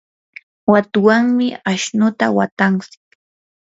[0.71, 3.01] watuwanmi ashnuta watantsik.